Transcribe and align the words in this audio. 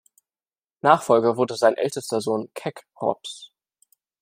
Nachfolger 0.81 1.37
wurde 1.37 1.55
sein 1.55 1.75
ältester 1.75 2.21
Sohn 2.21 2.49
Kekrops. 2.55 3.51